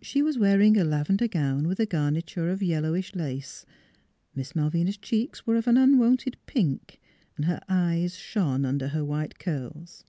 [0.00, 3.66] She was wearing a lavender gown with a garniture of yellowish lace.
[4.32, 7.00] Miss Malvina's cheeks were of an unwonted pink.
[7.42, 10.04] Her eyes shone under her white curls.